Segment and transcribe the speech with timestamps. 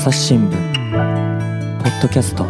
[0.00, 0.50] 朝日新聞
[1.82, 2.46] ポッドキャスト。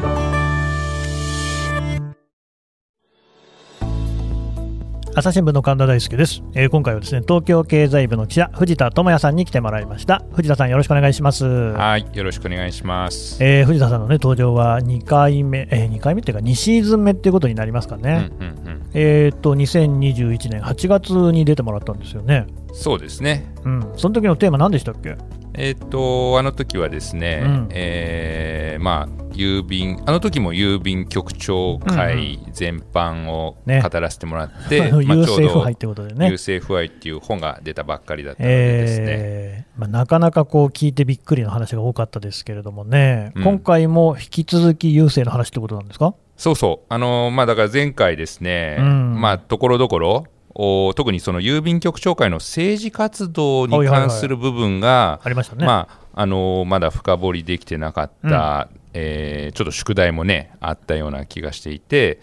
[5.16, 10.22] 朝日新聞の神田大輔です、えー今回はですね東京経済部の記者藤田智也さんに来てもらいました。
[10.32, 11.44] 藤田さんよろしくお願いします。
[11.44, 13.42] はい、よろしくお願いします。
[13.42, 22.46] えー藤田さんのね登場は2回目、えー、2回目っていうか2シーズン目っていうことになりますかうんね、うんうん、えっ、と2021年8月に出てもらったんですよね。
[22.72, 23.52] そうですね。
[23.64, 23.92] うん。
[23.96, 25.16] その時のテーマ何でしたっけ？
[25.54, 27.68] えっ、と、あの時はですね、うん。
[27.72, 33.82] えーまあ、郵便、あの時も郵便局長会全般をね。
[33.82, 36.28] 語らせてもらって、あ のまあ、優ちょうど勢腐敗ってことでね。
[36.30, 43.42] 優勢不愛っていう本が出たばっかりだったのでですね、えーまあ、なかなかこう聞いてびっくりの話が多かったですけれどもね、うん。
[43.44, 46.14] 今回も引き続き優勢の話ってことなんですか？
[46.40, 49.20] そうそう、あのまあ、だから前回ですね、うん。
[49.20, 62.20] まあ、ところどころ、お特にその郵便局長会の政治活動に関する部分が、ありましたね、まああのまだ深掘りできてなかった、えーちょっと宿題もねあったような気がしていて、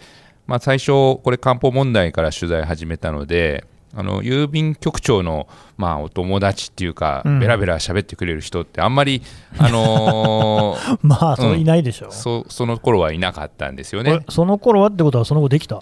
[0.48, 0.88] まあ、最初
[1.18, 3.66] これ漢方問題から取材始めたので
[4.00, 9.24] あの郵便局長の、まあ、お友達っていうか、うんベラベラ喋ってくれる人ってあんまり、
[9.58, 14.26] あのー まあ、それいないでしょう、そその頃はいなかったんですよねえ。
[14.30, 15.82] その頃はってことは、その後できた？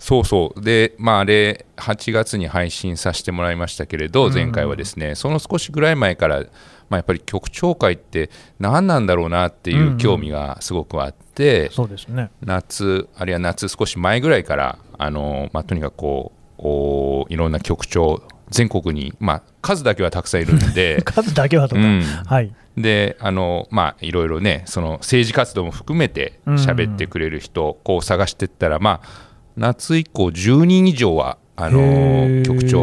[0.00, 0.60] そうそう。
[0.60, 6.46] で、まあ、あれ、8月に配信させてもらいましたけれど、うん前回はですね、その少しぐらい前から、ま
[6.90, 12.30] あ、やっぱり局長会って何なんだろうなっていんうんう興味がすごくあって、そうですね。
[12.44, 22.02] 夏、あるいは夏少し前ぐらいから、あのまあ、とにかくこうおいろんな局長、全国に、まあ、数だけはたくさんいるんで、 数だけはとか、うん。
[22.02, 29.08] はい、であのまあいろいろねその政治活動も含めて喋ってくれる人、こう探していったらまあ
[29.56, 32.42] 夏以降10人以上はあへのー。
[32.42, 32.80] 局長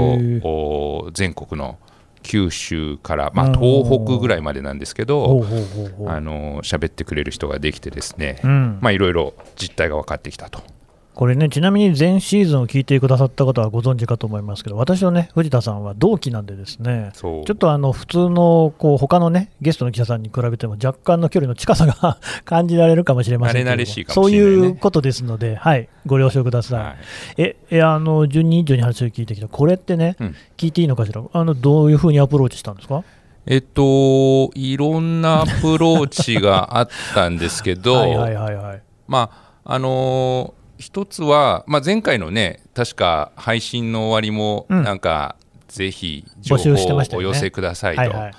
[0.47, 1.77] お全国の
[2.23, 3.53] 九州から、まあ、うん。
[3.53, 5.43] 東北ぐらいまでなんですけど。
[6.07, 8.77] あの喋ってくれる人ができてですね、うん。
[8.81, 10.61] まあいろいろ実態が分かってきたと。
[11.13, 24.67] これね、ちなみに前シーズンを聞いてくださった方はご存知かと思いますけど、私はね、藤田さんは同期なんでですね、ちょっとあの普通のこう他のねゲストの記者さんに比べても若干の距離の近さが 感じられるかもしれませんけど慣れ慣れしいかそうもしれないね。
[24.67, 26.79] いうことですので、はい、ご了承ください。
[26.79, 26.95] はい。
[27.37, 30.35] ええあの10人以上に話を聞いてきた、これってね、うん。
[30.55, 33.03] 聞いていいのかしら、あのどういうふうにアプローチしたんですか？
[33.47, 38.81] えっと、いろんなアプローチがあったんですけど、 はいはいはいはい。
[39.07, 39.29] ま
[39.65, 44.83] ああのー一つは、まあ、前回のね確か配信の終わりもうん。
[44.83, 45.35] なんか、
[45.67, 48.33] ぜひ情報をお寄せくださいと、はいはい。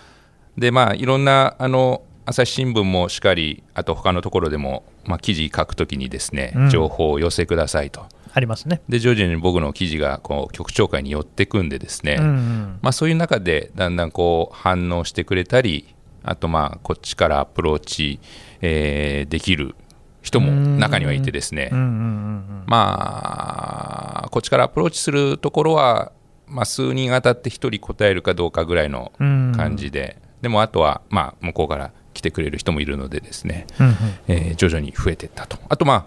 [0.59, 6.71] でまあいろんなあの朝日新聞もしかりあと他のところでも、まあ、記事書くときにですね、うん。
[6.71, 8.05] 情報をお寄せくださいと。
[8.35, 8.83] ありますね。
[8.89, 12.79] で徐々に僕の記事がこう局長会に寄ってくんでですね、うんうん。
[12.83, 18.21] まあ、そういう中でだんだんこう反応してくれたりあとまあこっちからアプローチ、
[18.61, 19.75] えーできる
[20.23, 21.69] 人も中にはいてですね。
[21.73, 21.79] うん。
[21.79, 26.13] うんうんまあこっちからアプローチするところは、
[26.47, 29.47] まあ、数人当たって1人答えるかどうかぐらいのうん。
[29.49, 33.95] うん感じで、でもあとはまあ向こうから来てくれる人もいるのでですね、うんうん。
[34.29, 35.59] えー徐々に増えていったと。
[35.69, 36.07] あとまあ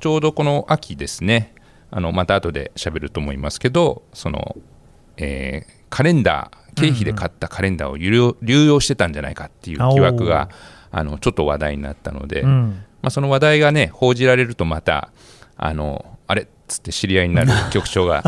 [0.00, 1.54] ちょうどこの秋ですね。
[1.90, 4.56] あのまた後で喋ると思いますけどその、
[5.18, 10.48] えーカレンダー経費で買ったカレンダーを流用流用してたんじゃないかっていう疑惑が
[10.96, 12.82] あのちょっと話題になったので、うん。
[13.02, 15.10] まあ、その話題がね報じられるとまた
[15.58, 16.42] あのあれ？
[16.42, 18.24] っつって知り合いになる 局長が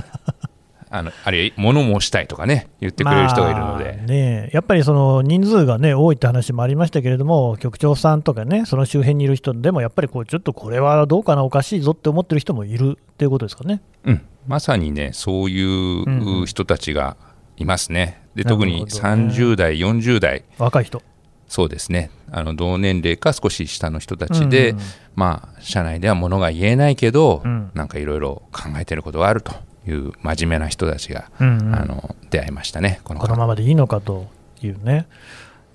[0.90, 13.80] あのあれ物申したいとかね言ってくれる人がいるので、まあね、やっぱりその人数が、ね、多いって話もありましたけれども、局長さんとかね、その周辺にいる人でも、やっぱりこうちょっとこれはどうかな、おかしいぞって思ってる人もいるっていうことですかね。
[14.04, 17.16] うん、まさにねそういう人たちが
[17.56, 18.22] いますね。
[18.34, 18.78] でなるほどね。
[18.80, 20.44] 特に30代、40代。
[20.58, 21.02] 若い人。
[21.48, 22.10] そうですね。
[22.30, 24.78] あの同年齢か少し下の人たちで、うん
[25.16, 27.70] まあ社内では物が言えないけど、うん。
[27.74, 29.52] なんかいろいろ考えてることがあると
[29.88, 31.74] いう真面目な人たちが、うんうん。
[31.74, 34.28] あの出会いましたねこのこのままでいいのかと
[34.62, 35.06] いうね。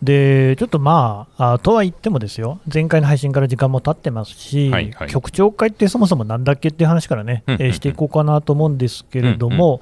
[0.01, 5.09] で、ちょっとまあ、あとは言ってもですよ、前回の配信から時間も経ってますし、はいはい。
[5.09, 7.67] 局長会ってそもそもなんだっけっていう話からね、うんうんうん。
[7.67, 9.81] えーしていこうかなと思うんですけれども、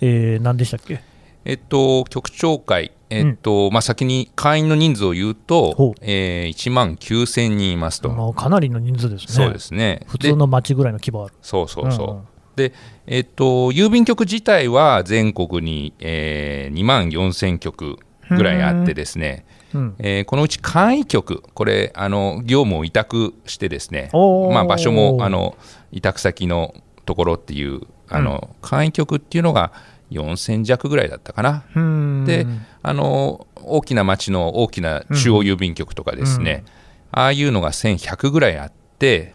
[0.00, 1.00] えー何でしたっけ？
[1.44, 9.44] えっと、局長会、えっとまあ、先に会員の人数を言うほとう、えー1万9000人いますと、まあかなりの人数ですね。
[9.44, 10.00] そうですね。
[10.08, 11.34] 普通の町ぐらいの規模ある。
[11.42, 12.06] そうそうそう。
[12.08, 12.24] うんうん。
[12.56, 12.72] で、
[13.06, 17.98] えっと、郵便局自体は全国に、えー2万4000局
[18.30, 19.44] ぐらいあってですね、
[19.74, 19.94] うん。
[19.98, 25.56] えーこのうち簡易局、これ、あの業務を委託してですね、まあ、場所もあの
[25.92, 26.74] 委託先の
[27.04, 29.72] ところっていう、あの簡易局っていうのが
[30.10, 31.64] 4000弱ぐらいだったかな。
[31.74, 32.24] うん。
[32.26, 32.46] で
[32.82, 36.64] あの大きな町の大きな中央郵便局とかですね、
[37.10, 39.34] ああいうのが1100ぐらいあって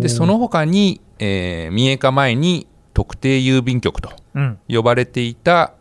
[0.00, 4.58] でその他に、えー民営化前に特定郵便局とうん。
[4.68, 5.72] 呼ばれていた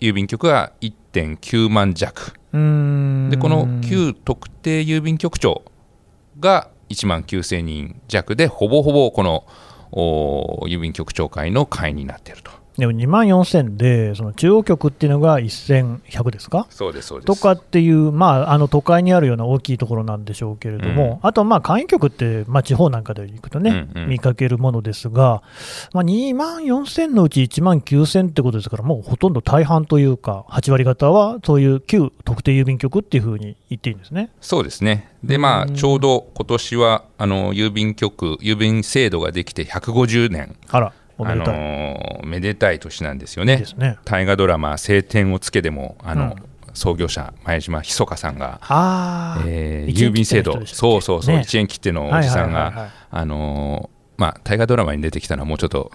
[0.00, 2.34] 郵便局が1.9万弱。
[3.30, 5.62] でこの旧特定郵便局長
[6.38, 9.44] が1万9000人弱でほぼほぼこの
[9.90, 16.66] お郵便局長会の会になっているとでも2万4000で、その中央局っていうのが1100ですか？
[16.70, 17.26] そうですそうです。
[17.26, 24.08] とかっていう、まあ、あの都会にあるような大きいところなんでしょうけれども、あと、まあ、簡易局って、まあ、地方なんかで行くとね、うんうん。
[24.08, 25.42] 見かけるものですが、
[25.92, 34.30] まあ、2万4000のうち1万9000ってことですから、もうほとんど大半というか、8割方はそういう旧特定郵便局っていうふうに言っていいんですね。
[34.40, 35.12] そうですね。
[35.22, 40.56] でまあちょうど今年はあの郵便局郵便制度ができて150年。
[40.68, 41.34] あら、あ。
[41.34, 42.78] のめでたい。
[42.78, 43.64] 年なんですよね。
[43.76, 43.98] ね。
[44.04, 46.34] 大河ドラマ「青天をつけ」でもあの、うん。
[46.74, 48.60] 創業者前島ひそかさんが
[49.46, 50.66] えー郵便制度。
[50.66, 51.42] そうそうそう、ね。
[51.42, 55.90] 1円切手のおじさんがあのーまあ大河ドラマに出てきたのはもうちょっと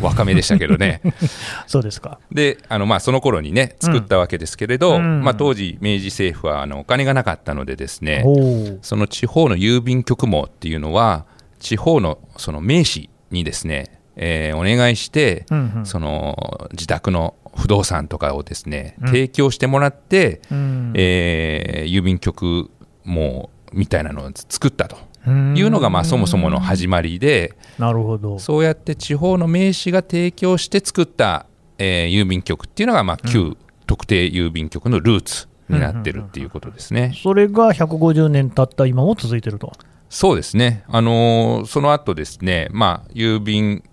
[0.00, 1.00] 若めでしたけどね。
[1.66, 2.18] そうですか。
[2.30, 5.22] であのまあその頃にね作ったわけですけれど、うん。
[5.22, 11.24] まあ、当時明治政府はあのお金がなかったのでですねおーその地方の郵便局網っていうのは
[11.58, 15.86] 地方のその名士にですね、えーお願いして、うんうん。
[15.86, 19.06] その自宅の不動産とかをですね、うん。
[19.08, 20.92] 提供してもらって、うん。
[20.94, 22.70] えー郵便局
[23.04, 24.96] 網みたいなのを作ったと。
[25.26, 25.56] うん。
[25.56, 28.38] いうのがまあそもそもの始まりでなるほど。
[28.38, 31.46] そうやって地方の名士が提供して作った、
[31.78, 33.56] えー郵便局っていうのがまあ旧
[33.86, 37.12] 特定郵便局のルーツになってるっていうことですね。
[37.22, 39.72] それが150年経った今も続いてると。
[40.08, 43.91] そうですね、あのーその後ですね、まあ、郵便局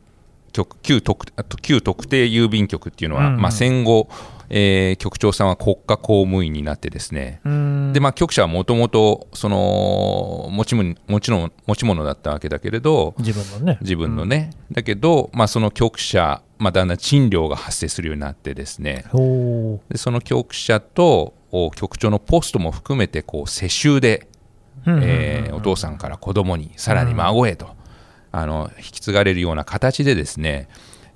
[0.82, 3.34] 旧特あと旧特定郵便局っていうのは、うん。
[3.36, 4.10] うんまあ、戦後、
[4.50, 7.94] えー局長さんは国家公務員になってですね、うん。
[7.94, 13.78] でまあ、局舎はもともとその持ち物持ち物だったわけだけれど自分のね。
[13.82, 19.06] 自分のね、だけど、まあ、その局舎、まあ、だんだん賃料が発生するようになってですね。
[19.90, 24.28] でその局舎とお局長のポストも含めてこう世襲で
[24.86, 25.10] うんうんうん。
[25.10, 27.68] えーお父さんから子供にさらに孫へと、
[28.32, 30.68] あの引き継がれるような形でですね、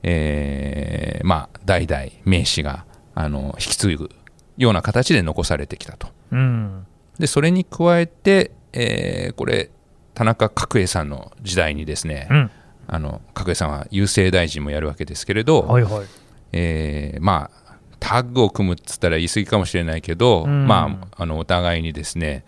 [0.03, 4.09] えーまあ、代々名士があの引き継ぐ
[4.57, 6.07] ような形で残されてきたと。
[6.31, 6.85] うん。
[7.19, 9.69] でそれに加えて、えーこれ
[10.15, 12.51] 田中角栄さんの時代にですね、うん。
[12.87, 16.05] あの角栄さんは郵政大臣もやるわけですけれど、はいはい。
[16.51, 17.63] えーまあ
[17.99, 20.67] タッグを組むっつったら言い過ぎかもしれないけど、うん。
[20.67, 22.43] まあ、あのお互いにですね、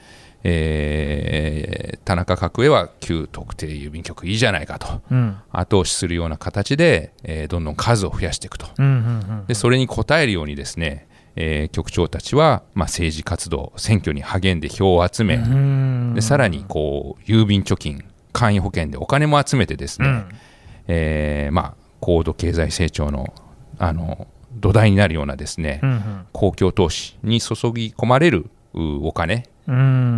[0.47, 5.01] えー田中角栄は旧特定郵便局いいじゃないかと。
[5.09, 5.37] うん。
[5.51, 8.67] 後押しするような形で、えーどんどん数を増やしていくと。
[8.77, 9.45] うんうんうん。
[9.47, 16.13] でそれに応えるようにですね、えー局長たちは、まあ、政治活動選挙に励んで票を集め、うん。
[16.13, 20.29] でさらにこう郵便貯金簡易保険でお金も集めてですね、うん。
[20.87, 23.33] えーまあ、高度経済成長の
[23.79, 28.45] あの土台になるようなですね、うん公共投資に注ぎ込まれる
[28.75, 29.43] うお金、うん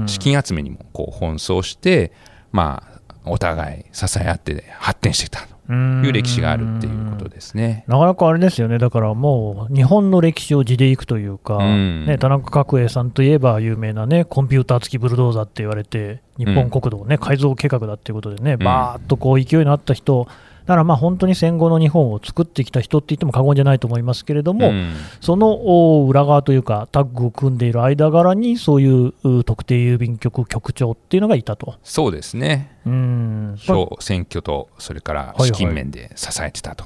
[0.07, 2.11] 資金集めにもこう奔走して、
[2.51, 6.05] まあ、お互い支え合って発展してきたとうん。
[6.05, 7.83] いう歴史があるっていうことですね。
[7.87, 12.05] なかなかあれですよね、だからもう日本の歴史を地でいくというか、うん。
[12.05, 20.27] ね、田中角栄さんといえば有名なね、コンピューター付きブルドーザーって言われて、日本国土をね、改造計画だっていうことでね、バーっとこう勢いのあった人、
[20.67, 24.93] だからまあ本当に戦後の日本を作ってきた人って言っても過言じゃないと思いますけれども、うん。
[25.21, 25.61] その
[26.01, 31.75] お裏側というか、タッグを組んでいる間柄に、そういうう特定郵便局局長っていうのがいたと。
[31.83, 32.75] そうですね。
[32.85, 33.55] うん。
[33.57, 36.83] 票選挙とそれから資金面で支えてたと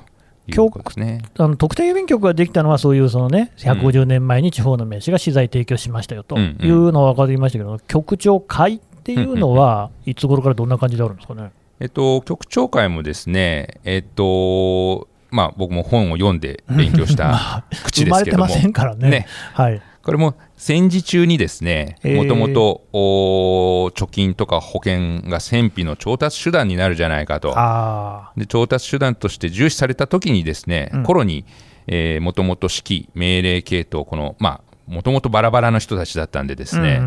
[0.47, 1.23] いうことですね。
[1.39, 6.67] あの特定郵便局ができたのは、そういうそのね、150年前に地方の名士が資材提供しましたよとうんうん。
[6.67, 11.50] いうのは分かりましたけど、局長会っていうのは、いつ頃からどんな感じであるんですかね？
[11.81, 19.09] えっと、局長会もですね、えっと、まあ、僕も本を読んで勉強した 口生ですけども、まれてませんからね。
[19.09, 19.25] ね。
[19.53, 31.03] はい、これも戦時中にですね、もともとお貯金とか保険が戦費の調達手段になるじゃないかと、あで調達手段として重視された時にですね、うん。
[31.03, 31.45] 頃に、
[31.88, 37.01] えもともと指揮、命令系統、この、まあ、もともとバラバラの人たちだったんでですね、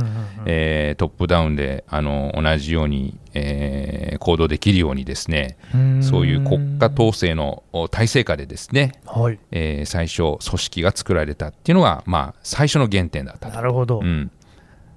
[0.97, 13.55] トップダウンであの同じように、えー行動できるようにですね、ーそういう国家統制のお体制下でですね、はい、えー最初、組織が作られたっていうのが、まあ、最初の原点だったと。
[13.55, 14.01] なるほど。
[14.01, 14.31] うん、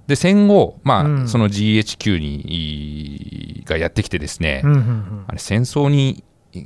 [0.06, 6.24] で戦後、まあうんその GHQ にがやってきてですね、うんうんうんあれ戦争に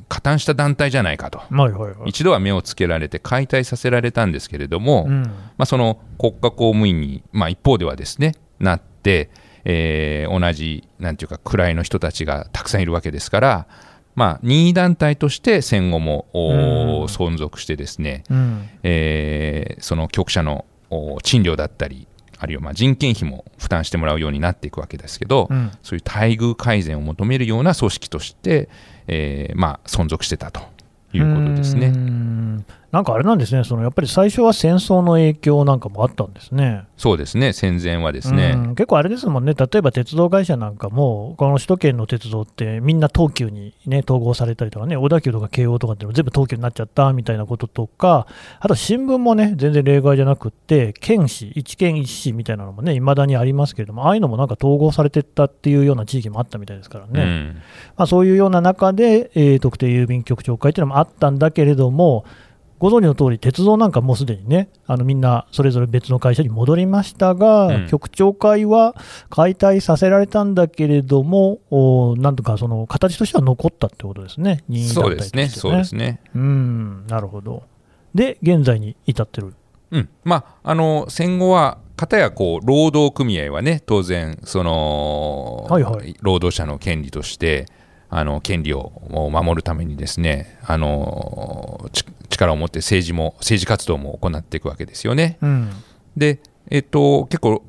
[0.08, 1.38] 加担した団体じゃないかと。
[1.38, 2.10] はいはいはい。
[2.10, 5.22] 一度は目をつけられて解体させられたんですけれども、うん。
[5.22, 9.30] まあ、その国家公務員に、まあ、一方ではですねなって、
[9.64, 13.66] えー同じなんていうか位の人たちがたくさんいるわけですから、
[14.14, 18.68] まあ、任意団体として戦後も、うん存続してですね、うん。
[18.82, 22.06] えーその局者のお賃料だったり
[22.38, 25.70] あるいはまあ人件費も負担してもらうようになっていくわけですけど、うん。
[25.82, 28.68] そういう待遇改善を求めるような組織として、
[29.06, 30.60] えーまあ、存続してたと
[31.12, 31.92] いうことですね。
[32.92, 36.84] んなんかあれなんですね、そのやっぱり最初は戦争の影響なんかもあったんですね。
[36.98, 37.54] そうですね。
[37.54, 38.74] 戦前はですね、うん。
[38.74, 48.26] 結構あれですもんね、例えば鉄道会社なんかも、この首都圏の鉄道って、みんな東急に、ね、統合されたりとかね、小田急とか京王とかっていうのも全部東急になっちゃったみたいなこととか、
[48.60, 57.22] あと新聞もね、全然例外じゃなくって、県市、一県一市みたいなのもね、いまだにありますけれども、ああいうのもなんか統合されてったっていうような地域もあったみたいですからね。
[57.22, 57.56] うん。
[57.96, 62.24] まあ、そういうような中で、えー特定郵便局長会というのもあったんだけれども、
[62.82, 67.86] ご存知の通り、鉄道なんかもうすでにね、あのみんなそれぞれ別の会社に戻りましたが、うん。
[67.86, 68.96] 局長会は
[69.30, 76.20] 解体させられたんだけれども、おなんとかその形としては残ったってことですね、任意団体としてそうですね、そうですね。
[76.34, 77.62] うん、なるほど。
[78.16, 79.54] で、現在に至ってる。
[79.92, 86.16] うん、まああの戦後は片やこう労働組合はね当然その、はいはい。
[86.20, 87.68] 労働者の権利として
[88.14, 95.38] あの権利を守るためにですねあのち力を持って政治も政治活動も行っていくわけですよね。
[95.40, 95.70] うん、
[96.14, 96.40] で、
[96.70, 97.62] えっと、結構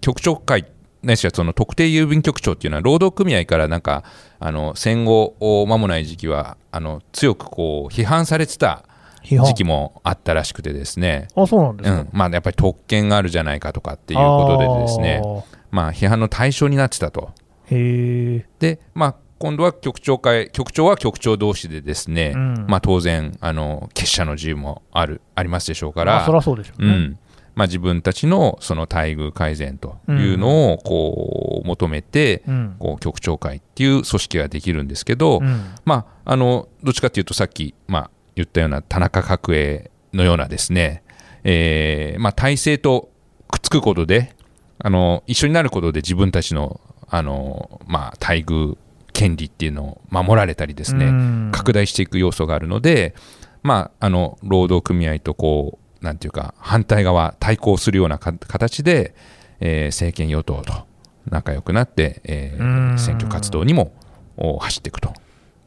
[0.00, 0.66] 局長会
[1.02, 4.04] ないしはその特定郵便局長っていうのは労働組合からなんか
[4.38, 5.34] あの戦後
[5.66, 8.84] 間もない時期はあの強くこう批判されてた
[9.22, 12.00] 時期もあったらしくてですね、あ、そうなんですか。
[12.00, 15.22] うんまあ、やっぱり特権があるじゃないかとかっていうことでですね
[15.70, 17.30] まあ、批判の対象になってたと。
[17.70, 18.46] へえ。
[18.58, 22.66] で、まあ、今度は局長会局長は局長同士でですね、うん。
[22.68, 26.88] まあ、当然あの結社の自由もあるありますでしょうから、まあ、そりゃそうでしょうね。
[26.88, 27.18] うん。
[27.54, 32.76] まあ、自分たちのその待遇改善というのをこう求めて、うん。
[32.78, 35.74] こう局長会っていう組織ができるんですけど、うん。
[35.84, 41.02] まあ、あのどっちかというとさっき、まあ、言ったような田中角栄のようなですね、
[41.44, 43.10] えーまあ、体制と
[43.48, 44.34] くっつくことで
[44.78, 48.76] あの一緒になることで自分たちのあの、まあ、待遇
[49.18, 51.50] 権利っていうのを守られたりですね、うん。
[51.52, 53.16] 拡大していく要素があるので、
[53.64, 59.16] まあ、あの労働組合とこうなんていうか反対側対抗するようなか形で、
[59.58, 60.86] えー政権与党と
[61.26, 62.98] 仲良くなって、えーうん。
[62.98, 63.92] 選挙活動にも
[64.36, 65.12] お走っていくと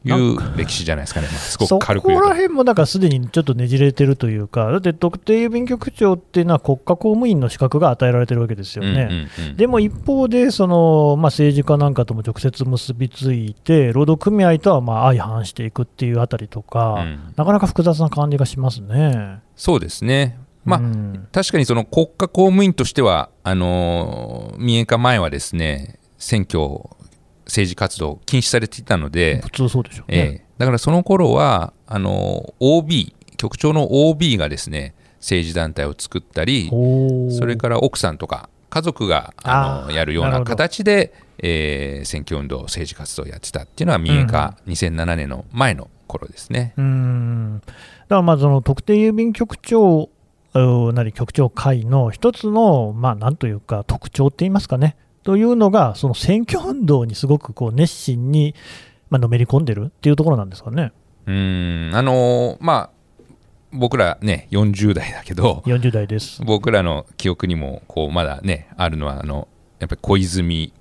[0.04, 2.30] いう歴史じゃないですかね、まあすごそく軽くこら。
[2.30, 8.90] 辺もだからすでにちょっとねじれてるというか、だって特定郵便局長っていうのは国家公務員の資格が与えられてるわけですよね。
[8.90, 19.40] うんうんうんでも一方で、そのまあ、政治家なんかとも直接結びついて、労働組合とはまあ相反していくっていうあたりとか、うんなかなか複雑な感じがしますね。
[19.56, 26.88] そうですね、まあうん確かにその国家公務員としては、あのー民営化前はですね選挙、
[27.46, 30.44] 政治活動禁止されていたので、普通そうでしょうえね。
[30.44, 46.72] えだからその頃はあの OB 局長の OB がですね政治団体を作ったりそれから奥さんとか家族があのやるような形で、えー選挙運動政治活動をやってたっていうのは民営化、2007年の前の頃ですね。
[46.76, 47.60] うん。
[47.64, 47.74] だか
[48.16, 50.08] らまあその特定郵便局長
[50.54, 58.54] うなり局長会の一つの、まあ、なんというか特徴って言いますかね、というのが、その選挙運動にすごくこう熱心に、
[59.10, 60.92] まあのめり込んでるっていうところなんですかね、
[61.26, 61.90] うん。
[61.94, 62.90] あのーまあ
[63.74, 66.42] 僕らね40代だけど40代です。
[66.44, 69.48] 僕らの記憶にもこうまだねあるのはあの
[69.80, 70.72] やっぱり小泉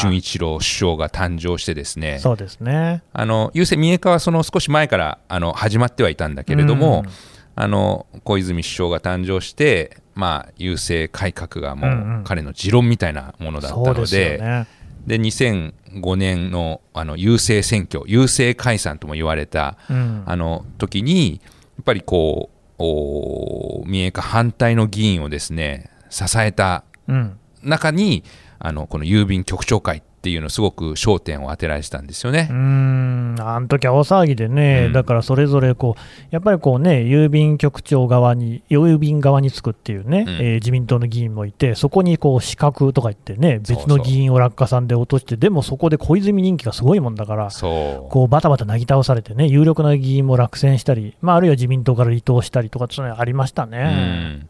[0.00, 2.18] 純一郎首相が誕生してですね。
[2.20, 3.02] そうですね。
[3.12, 7.10] あの郵政民営化はその少し前からあの始まってはいたんだけれども、うん。
[7.54, 12.20] あの小泉首相が誕生して、まあ、郵政改革がもうんうん。
[12.20, 14.66] う彼の持論みたいなものだったそうですので,、よね。
[15.06, 20.22] で2005年のあの郵政選挙郵政解散とも言われたうん。
[20.26, 21.48] あの時にや
[21.80, 27.38] っぱりこうお民営化反対の議員をですね支えたうん。
[27.62, 28.24] 中に
[28.58, 32.46] あのこの郵便局長会っていうのすごく焦点を当てられてたんですよね。
[32.48, 33.34] うーん。
[33.40, 34.92] あの時は大騒ぎでね、うん。
[34.92, 36.00] だからそれぞれこう、
[36.30, 40.34] やっぱりこうね、郵便局長側に、郵便側につくっていうね、うん。
[40.34, 48.10] えー自民党の議員もいて、そこにこう資格とか言ってね、そう別の議員を落下さんで落として、でもそこで小泉人気がすごいもんだから、そう。
[48.12, 53.82] こうバタバタなぎ倒されてね、有力な議員も落選したり、まあ、あるいは自民党から離党したりとか、そういうのありましたうね。
[53.88, 54.48] ん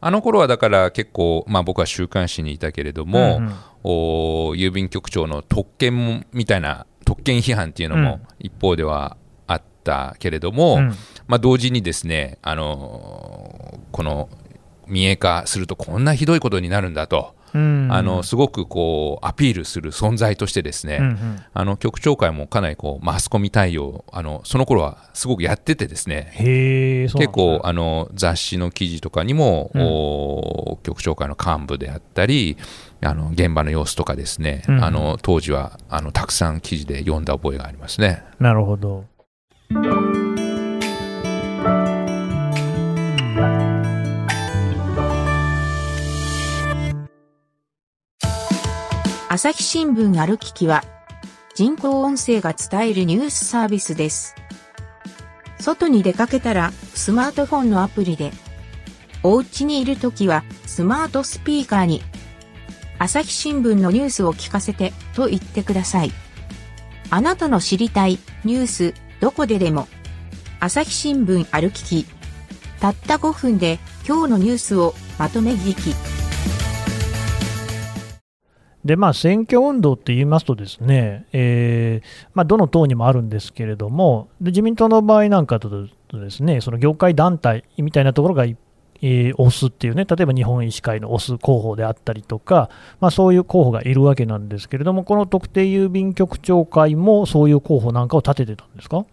[0.00, 3.54] あの頃はだから結構、まあ、僕は週刊誌にいたけれども、うんうん。
[3.82, 9.16] お郵便局長の特権みたいな特権批判っていうのも一方では
[9.46, 10.94] あっったけれども、うん。
[11.26, 14.28] まあ、同時にですね、あのこの
[14.86, 21.42] 民営化するとこんなひどいことになるんだと、うんあのすごくこうアピールする存在としてですね、うんうん。
[21.52, 29.82] あの局長会もかなりこうマスコミ対応あのその頃はすごくやっててですね結構あの雑誌の記事とかにも、うん。
[29.82, 32.56] お局長会の幹部であったり
[33.02, 34.84] あの現場の様子とかですね、うん。
[34.84, 38.22] あの当時はあのたくさん記事で読んだ覚えがありますね。
[38.38, 39.04] なるほど。
[49.32, 50.82] 朝日新聞ある聞きは、
[51.54, 54.34] 人工音声が伝えるニュースサービスです。
[55.60, 58.32] 外に出かけたら、スマートフォンのアプリで、
[59.22, 62.02] お家にいるときは、スマートスピーカーに、
[62.98, 66.10] 朝日新聞のニュースを聞かせて、と言ってください。
[67.10, 69.86] あなたの知りたい、ニュース、どこででも、
[70.58, 72.06] 朝日新聞ある聞き。
[72.80, 76.19] たった5分で、今日のニュースをまとめ聞き。
[78.84, 92.68] で、まあ、選挙運動って言いますとですね、えーまあ、どの党にもあるんですけれども、で自民党の場合なんかだとですね、その業界団体みたいなところが、えー推すっていうね、例えば日本医師会の推す候補であったりとか、
[93.00, 99.06] まあ、そういう候補がいるわけなんですけれども、この特定郵便局長会もそういう候補なんかを立ててたんですか？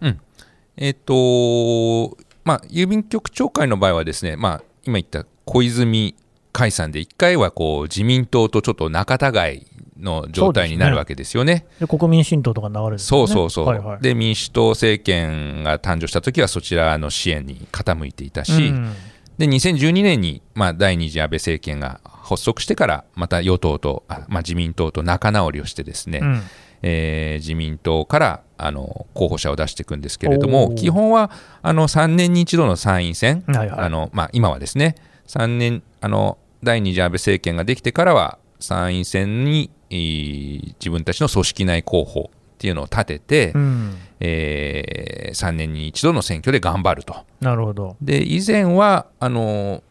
[0.76, 6.14] えっ、とまあ、郵便局長会の場合はですね、まあ、今言った小泉
[6.52, 9.66] 解散で1回はこう自民党とちょっと仲違い
[9.98, 11.66] の状態になるわけですよね。
[11.80, 12.98] で国民新党とか流れるね。
[12.98, 14.00] そうそうそう、はいはい。
[14.00, 18.92] で民主党政権が誕生した時はそちらの支援に傾いていたし、うん。
[19.38, 26.42] で2012年に、まあ、第二次安倍政権が発足してからまた与党と、あまあ、自民党と仲直りをしてですね、うん。
[26.82, 30.74] えー自民党からあの候補者を出していくんですけれどおもー。
[30.74, 31.30] 基本は
[31.62, 33.80] あの3年に一度の参院選、はいはい。
[33.86, 34.96] あのまあ、今はですね
[35.28, 43.96] 3年あの第二次安倍政権ができてからは参院選に、えー自分たちの組織内候補っていうのを立てて、うん。
[44.20, 47.24] え3年に一度の選挙で頑張ると。
[47.40, 47.96] なるほど。
[48.02, 49.82] で以前はあの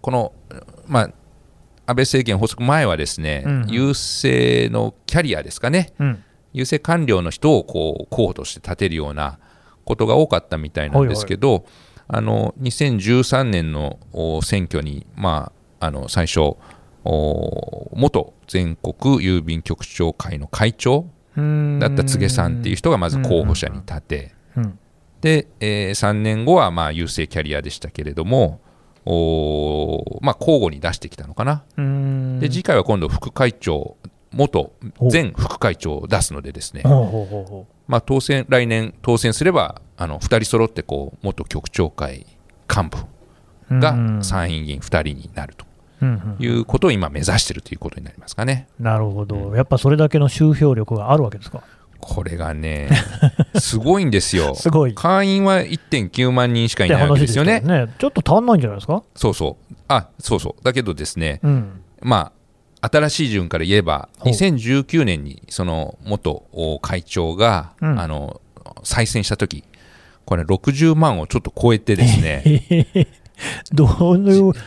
[0.00, 0.32] この、
[0.86, 1.14] まあ、安
[1.86, 6.24] 倍政権発足前はですね、うん郵政のキャリアですかね、うん。
[6.54, 9.38] 郵政官僚の人をこう候補として立てるような
[9.84, 11.64] ことが多かったみたいなんですけど、
[12.08, 16.56] あの2013年のお選挙に、まあ、あの最初
[17.04, 24.78] お元全国郵便局長会の会長だった柘植さんっていう人がまず候補者に立て、うん。
[25.20, 28.60] で、え3年後はまあ郵政キャリアでしたけれども、
[29.04, 31.64] おまあ、交互に出してきたのかな。
[31.76, 32.38] うん。
[32.38, 33.96] で次回は今度副会長
[34.32, 36.82] 元お前副会長を出すのでですね、
[37.86, 42.26] まあ、当選来年当選すればあの2人揃ってこう元局長会
[42.74, 45.64] 幹部うがうん参院議員2人になると
[46.42, 48.66] いうことを今目指しているということになりますかね。
[48.80, 51.62] なるほど、やっぱそれだけの集票力があるわけですか？
[52.00, 52.88] これがね
[53.60, 54.56] すごいんですよ。
[54.56, 54.94] すごい。
[54.94, 57.60] 会員は1.9万人しかいないわけ話ですよね。
[57.60, 57.86] ね。
[57.98, 59.04] ちょっと足んないんじゃないですか？
[59.14, 59.74] そうそう。
[59.86, 60.64] あそうそう。
[60.64, 61.80] だけどですね、うん。
[62.00, 62.32] まあ、
[62.82, 68.40] 新しい順から言えば、ほう2019年にその元お会長が、うんあの
[68.84, 69.64] 再選したとき、
[70.24, 73.06] これ、60万をちょっと超えてですね、
[73.72, 74.16] ど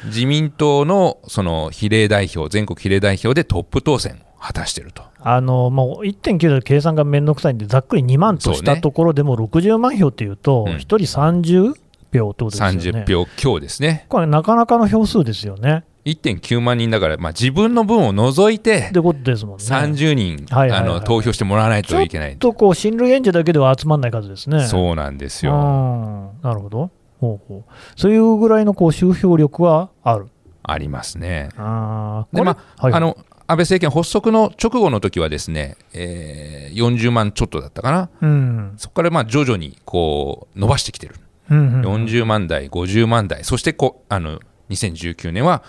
[0.06, 5.04] 自民党のその比例代表、全国比例代表でトップ当選を果たしていると。
[5.20, 11.74] あのもう1.9で計算がめんどくさいんで、ざっくり2万としたところでも60万票っていうと、うん1人30
[12.14, 12.78] 票とですよね。
[12.78, 14.06] 30票強ですね。
[14.10, 15.84] これ、なかなかの票数ですよね。
[16.06, 19.64] 1.9万人だから、まあ、自分の分を除いてってことですもんね。
[19.64, 22.38] 30人、はいはいはいあの投票してもらわないといけない。
[22.38, 24.66] とこう親類縁者だけでは集まらない数ですね。
[24.68, 25.56] そうなんですうよ。
[25.58, 26.92] んなるほど。
[27.20, 30.28] ほうほうそういうぐらいのこう集票力はある。
[30.62, 31.50] ありますね。
[31.58, 41.16] あーでまこれはいあの安倍政権発足の直後の時はですね、えー40万ちょっとだったかな、うんそこからまあ徐々にこう伸ばしてきてる、
[41.50, 44.40] うんうん40万台、50万台、そしてこあの
[44.70, 45.64] 2019年は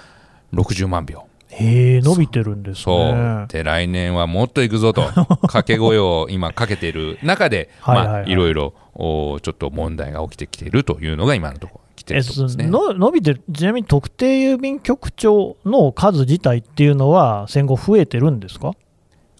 [0.54, 3.46] 60万票、へえ、伸びてるんですそう、ね。
[3.48, 5.02] で来年はもっといくぞと、
[5.42, 12.66] 掛け声を今かけている中で、まあ、いろいろおちょっと問題が起きてきているというのが今のところ、来てえるところですね。
[12.66, 18.72] の伸びてる、ちなみに特定郵便局長の数自体っていうのは、戦後増えてるんですか？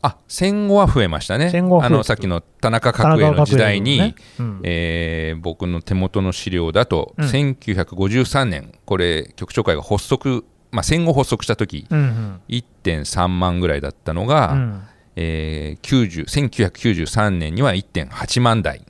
[0.03, 4.61] あ戦後は増えましたね、あのさっきの田中角栄の時代に、ねうん。
[4.63, 7.25] えー僕の手元の資料だと、うん。
[7.27, 12.41] 1953年、これ、局長会が発足、まあ、戦後発足した時うんうん。
[12.49, 14.83] 1.3万ぐらいだったのが、うん。
[15.17, 18.85] えー90 1993年には1.8万台。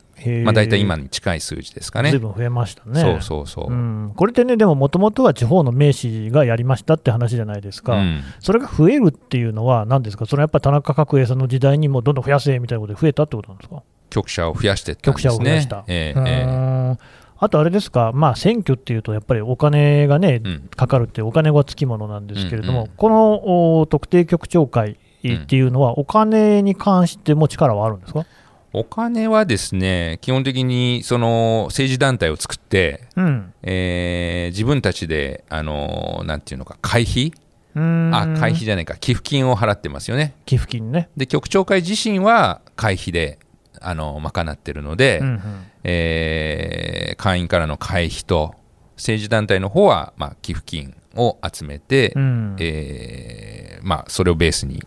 [0.45, 2.11] まあ、大体今に近い数字ですかね。
[2.11, 2.19] ずい。
[2.19, 3.01] ぶん増えましたね。
[3.01, 3.73] そうそうそう。
[3.73, 8.23] うん、これってね、でももともとは地方の名士がやりましたって話じゃないですか、うん。
[8.41, 15.39] それが増えるっていうのは、何ですか、それはやっぱり田中角栄さんの時代にもどんどん増やせみたいなことで増えたってことなんですか、局者を増やしていったん局ですね。
[15.39, 15.77] 者を増やした。
[15.79, 16.23] うえええ。
[16.27, 16.99] えーん
[17.39, 20.69] あとあれですか、まあ、選挙っていうと、やっぱりお金がね、うん。
[20.75, 24.93] かかるって、お金はつきものなんですけれども、このお特定局長会
[25.27, 28.25] っていうのは、お金に関しても力はあるんですか、
[28.73, 37.33] お金はですね、基本的にその政治団体を作って、うん、えー自分たちで、あのなんていうのか、会費？
[37.75, 40.35] あ、会費じゃないか、寄付金を払ってますよね。
[40.47, 41.11] 寄付金ね。
[41.17, 43.39] で、局長会自身は会費で、
[43.89, 45.43] あの賄ってるので、うんうん。
[45.85, 48.55] えー会員からの会費と、
[48.97, 52.57] 政治団体の方は、まあ、寄付金を集めて、うん。
[52.61, 54.83] えーまあ、それをベースに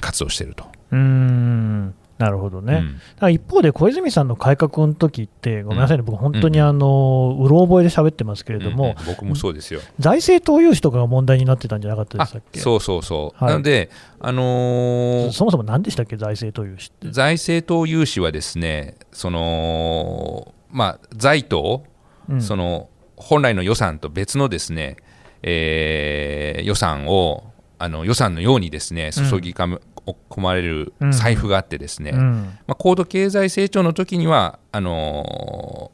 [0.00, 0.64] 活動してると。
[0.90, 2.84] うーんなるほどね、
[3.20, 3.32] うん。
[3.32, 8.96] 一方で小泉さんの改革の時って、ごめんなさいね、僕、本当にあの、うろ覚えで喋ってますけれども、うんうん。
[9.06, 9.80] 僕もそうですよ。
[9.98, 12.60] 財政投融資とかが問題になってたんじゃなかったであしたっけ？
[12.60, 13.44] そうそうそう。
[13.44, 13.52] はい。
[13.54, 17.10] なので、あのーそもそも何でしたっけ、財政投融資って？
[17.10, 21.82] 財政等融資はですね、そのまあ、財党、
[22.28, 22.40] うん。
[22.40, 24.96] その本来の予算と別のですね、
[25.42, 27.51] えー予算を
[27.82, 29.80] あの予算のようにですね注ぎ込
[30.40, 31.12] まれるうん。
[31.12, 32.58] 財布があってですね、うん。
[32.68, 35.90] まあ、高度経済成長の時にはあの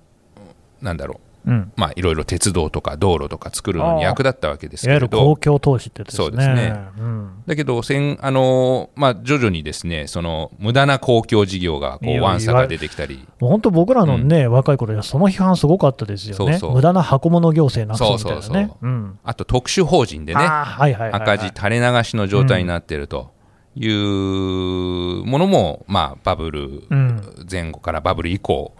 [0.80, 1.72] ーなんだろううん。
[1.76, 6.08] まあいろいろ鉄道とか道路とか作るのに役立ったわけですいわゆるけれど公共投資ってね。
[6.10, 6.78] そうですね。
[6.98, 7.30] うん。
[7.46, 16.74] だけど、せんあのーまあ、徐々にですねその無駄な公共事業がこいうやわんさが出てきたり、もう本当、僕らのね、若い頃その批判すごかったですよね、そうそう。
[16.74, 18.18] 無駄な箱物行政なくそう。
[18.18, 18.76] そうそうそう。
[18.82, 19.18] うん。
[19.22, 23.30] あと特殊法人でね、赤字垂れ流しの状態になっていると
[23.76, 27.20] いうものも、まあ、バブルうん。
[27.50, 28.77] 前後からバブル以降、お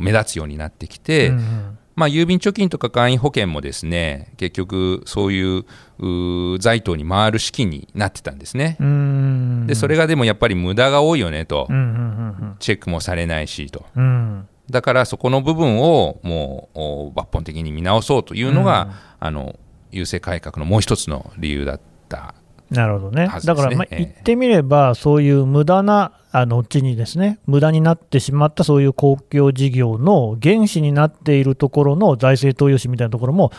[0.00, 1.78] 目立つようになってきて、うんうん。
[1.96, 8.76] まあ、郵便貯金とか簡易保険もですね結局そういう財党に回る資金になってたんですね。
[8.78, 13.84] うーんでそれがでもやっぱり無駄が多いよねと、うんうんチェックもされないしと。
[13.96, 14.02] うん。
[14.02, 19.58] うんだからそこの部分をもうお抜本的に見直そうというのが、あの
[19.90, 22.34] 郵政改革のもう一つの理由だった
[22.70, 23.26] なるほどね。
[23.26, 33.52] ねだから、まあ、ええ言ってみれば、そういう無駄な、あの後にですね、無駄になってしまったそういう公共事業の原資になっているところの財政投融資みたいなところも、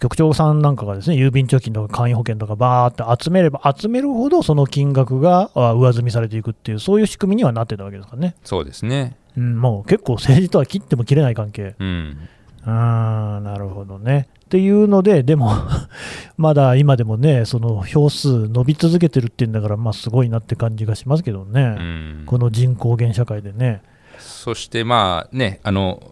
[0.00, 8.36] 局長さんなんかがですね、郵便貯金とか簡易保険とかバーって集めれば集めるほど、その金額があ上積みされていくっていう、そういう仕組みにはなってたわけですからね。
[8.44, 9.16] そうですね。
[9.36, 11.74] うん、もう結構政治とは切っても切れない関係。
[11.78, 12.28] うん
[12.64, 14.28] あーなるほどね。
[14.44, 15.52] っていうので、でも、
[16.38, 23.82] まだ今でもね、その票数伸び続けてるっていうんだから、まあ、すごいなって感じがしますけどね、うんこの人口減社会でね。
[24.18, 26.02] そしてまあねあの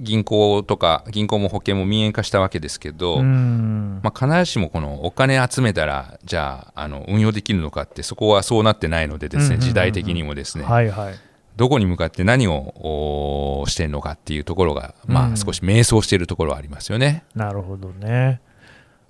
[0.00, 11.14] 銀行とか銀行も保険も民営化したわけですけど、うんまあ、必ずしもこのお金集めたらじゃああの運用できるのかってそこはそうなってないのでですね、時代的にもですね、はいはい。
[11.58, 17.24] どこに向かって何をおしてるのかっていうところが、まうんあ、少し迷走しているところはありますよね。
[17.34, 18.40] なるほどね。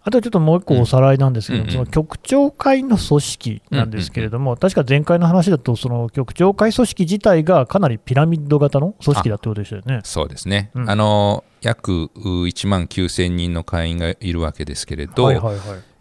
[0.03, 10.01] あとちょっともう一個おさらいなんですけど、うんうんその局長会の組織なんですけれども、確か前回の話だと、その局長会組織自体がかなりピラミッド型の組織だってことでしたよね。
[10.05, 15.61] そうですね、うんあの約1万9000人の会員がいるわけですけれど、はいはいはい。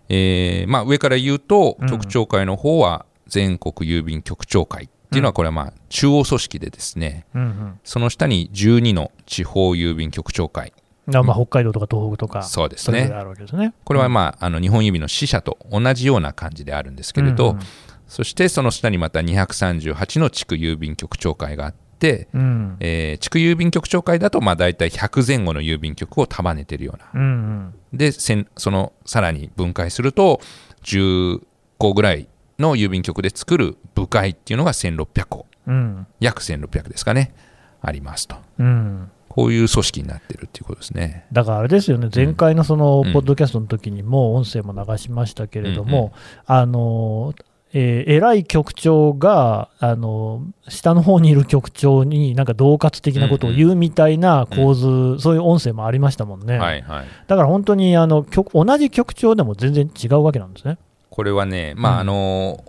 [0.09, 7.79] えーまあ、上から言うとうん局長会の方は全国郵便局長会っていうのはこれはまあ中央組織でですねうんうん。
[7.83, 10.73] その下に12の地方郵便局長会。
[11.15, 13.09] あまあ、北海道とか東北とか、そうですね。
[13.53, 13.73] ね。
[13.85, 17.59] これはまああの日本郵便の支社と同じような感じであるんですけれど、うん
[18.07, 22.77] そしてその下にまた238の地区郵便局長会があって、うん。
[22.79, 27.09] えー地区郵便局長会だとまあ大体100前後の郵便局を束ねてるような。
[27.13, 27.97] うんうん。
[27.97, 30.39] でそのさらに分解すると
[30.83, 31.41] 10
[31.77, 32.27] 個ぐらい
[32.59, 35.45] の郵便局で作る部会っていうのが1600個。
[35.67, 36.07] うん。
[36.19, 37.33] 約1600ですかね。
[37.81, 38.35] ありますと。
[38.59, 39.11] うん。
[39.29, 41.27] こういう組織になってるっていうことですね。
[41.31, 43.13] だからあれですよね、前回のそのうん。
[43.13, 45.89] ポッドキャストの時にも音声も流しましたけれどうん。
[45.89, 46.13] うも、
[46.45, 47.33] あの
[47.73, 57.05] えー偉い局長があの下の方にいる局長になんか恫喝的なことを言うみたいな構図、そういう音声もありましたもんね、はいはい。
[57.27, 60.77] だから本当にあの局同じ局長でも全然違うわけなんですね。
[61.17, 61.99] これはねまあうん。
[62.01, 62.63] あの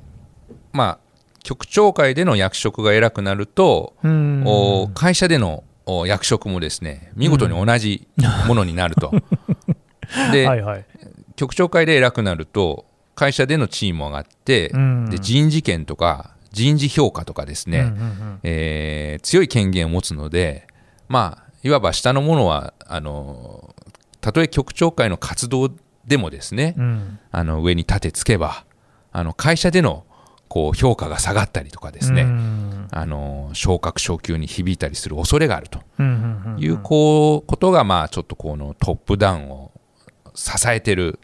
[0.72, 0.98] まあ
[1.42, 4.42] 局長会での役職が偉くなると、うん。
[4.46, 8.08] お会社でのお役職もですね見事に同じ
[8.46, 9.12] ものになると、
[10.32, 10.84] で、はいはい。
[11.36, 15.10] 局長会で偉くなると会社での地位も上がって、うん。
[15.10, 17.92] で人事権とか人事評価とかですね、
[18.44, 20.66] えー強い権限を持つので、
[21.08, 23.74] まあ、いわば下の者はあの
[24.22, 25.70] たとえ局長会の活動
[26.08, 27.18] でもですね、うん。
[27.30, 28.64] あの上に立てつけば
[29.12, 30.04] あの会社での
[30.48, 32.88] こう評価が下がったりとかですね、うん。
[32.90, 35.80] あの昇格昇給に響いたりする恐れがあると。
[35.98, 36.62] うんうんうん。
[36.62, 39.70] いうこうことが、まあ、ちょっとこのトップダウンを
[40.34, 41.20] 支えてる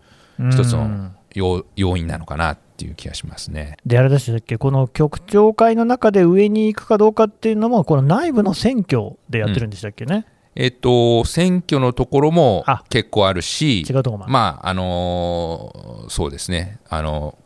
[0.50, 3.76] 一つの要要因なのかなっていう気がしますね。
[3.86, 12.84] であれでしたっけ、この局長会の中で上に行くかどうかっていうのも、この内部の選挙でやってるんでしたっけね、えっと、選挙のところもあ。
[12.88, 13.84] 結構あるし、
[14.28, 17.38] まあ、あのーそうですね、あの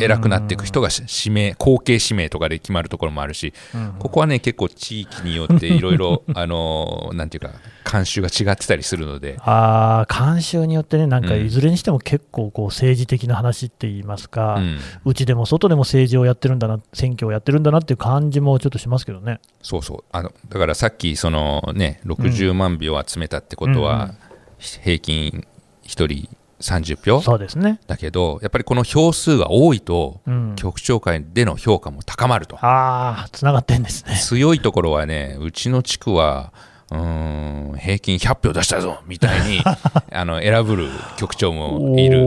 [0.00, 3.94] 偉くなっていく人がし指名、後継指名とかで決まるところもあるし、うん。
[3.98, 7.50] ここはね、結構地域によって いろいろ、あのーなんていうか、
[7.84, 11.46] 慣習が違ってたりするので、あー慣習によってね、なんかうん。
[11.46, 14.60] いずれにしても結構こう政治的な話って言いますか、
[15.04, 19.40] うちでも外でも政治をやってるんだな、選挙をやってるんだなっていう感じもちょっとしますけどね。
[19.62, 20.04] そうそう。
[20.12, 24.14] あのだからさっきその、ね、60万票集めたってことは、
[24.58, 25.44] 平均
[25.84, 26.28] 1人
[26.62, 27.20] 30票？
[27.20, 27.80] そうですね。
[27.86, 32.56] だけどやっぱりこの票数が多いと、うん、局長会での評価も高まると。
[32.64, 34.16] ああ、つながってんですね。
[34.16, 36.52] 強いところはねうちの地区は
[36.90, 39.62] うーん平均100票出したぞみたいに
[40.12, 42.22] あの選ぶる局長もいる。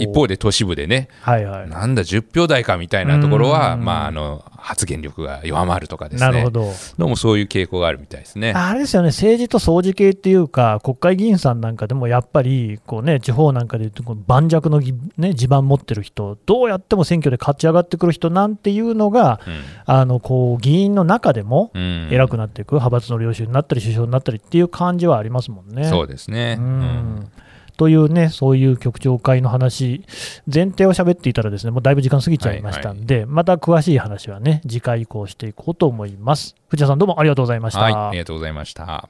[0.00, 1.08] 一方で都市部でね。
[1.20, 1.68] はいはい。
[1.68, 3.84] なんだ10票台かみたいなところは、うん。
[3.84, 6.72] まあ、あの発言力が弱まるとかですねなるほど。
[6.96, 8.52] どうもそういう傾向があるみたいですね。
[8.52, 19.40] あれですよね、政治と掃除系っていうか、国会議員さんなんかでもやっぱり、こうね、地方なんかでいうと盤石のぎ、ね、地盤持ってる人、どうやっても選挙で勝ち上がってくる人なんていうのが、
[19.84, 25.88] あのこう議員の中でもうんうん偉くなっていく、派閥の領袖になったり、首相になったりっていう感じはありますもんね。
[25.88, 26.56] そうですね。
[26.58, 27.32] ううんん
[27.76, 30.04] というね、そういう局長会の話、
[30.52, 36.54] 前提を喋っていたらですね、もうだいぶ時間過ぎちゃいましたんで、また詳しい話はね、次回以降していこうと思います。
[36.68, 37.80] 藤田さんどうもありがとうございました。
[37.80, 39.08] はい、ありがとうございました。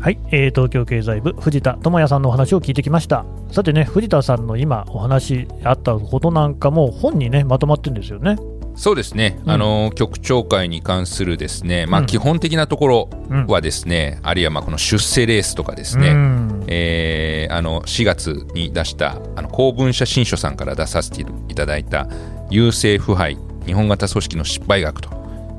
[0.00, 3.24] はい、えー東京経済部藤田智也さんのお話を聞いてきました。
[3.50, 8.36] さてね藤田さんの今お話あったことなんかも本にねまとまってるんですよね。
[8.76, 9.50] そうですね、うん。
[9.50, 12.06] あの局長会に関するですね、まあ、うん。
[12.06, 13.46] 基本的なところうん。
[13.46, 16.64] はですね、あるいはまあこの出世レースとかですね、うん。
[16.68, 22.06] えーあの4月に出したあの公文社新書さんから出させていただいた
[22.50, 25.10] 「優勢腐敗日本型組織の失敗学」と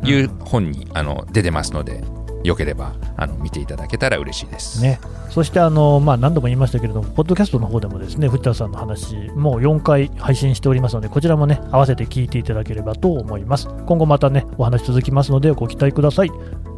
[0.04, 2.04] いう本にあの出てますので
[2.44, 4.82] よければあの見ていただけたら嬉しいです。
[4.82, 5.00] ね、
[5.30, 13.68] そしてあの、まあ、何度も言いましたけれども、ポッドキャストの方でもですね藤田さんの話、もう4回配信しておりますので、こちらもね、合わせて聞いていただければと思います。
[13.86, 16.32] 今後またね、お話続きますので、ご期待ください。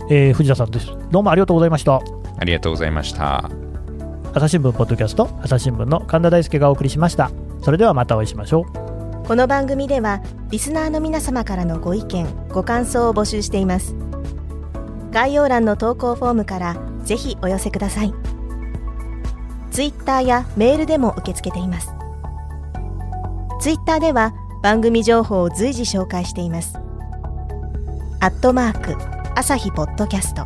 [0.09, 0.87] えー藤田さんです。
[1.11, 2.01] どうもありがとうございました。
[2.37, 3.49] ありがとうございました。
[4.33, 7.31] 朝日新聞ポッドキャスト、朝日新聞の神田大輔がお送りしました。
[7.61, 8.91] それではまたお会いしましょう。
[9.31, 13.95] この番組ではリスナーの皆様からのご意見ご感想を募集しています
[15.11, 18.13] 概要欄の投稿フォームからぜひお寄せください。
[19.71, 21.93] ツイッターやメールでも受け付けています。
[23.59, 26.77] ツイッターでは番組情報を随時紹介しています。
[28.19, 28.95] アットマーク
[29.35, 30.45] 朝日ポッドキャスト。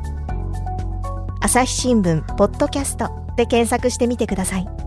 [1.41, 4.84] 朝日新聞ポッドキャストで検索してみてください。